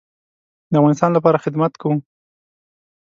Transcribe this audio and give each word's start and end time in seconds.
د 0.71 0.73
افغانستان 0.79 1.11
لپاره 1.13 1.41
خدمت 1.45 1.73
کوم 1.81 1.97